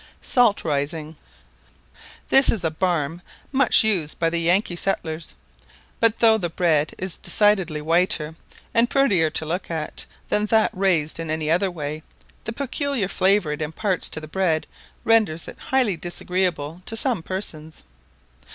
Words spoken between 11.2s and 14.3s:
any other way, the peculiar flavour it imparts to the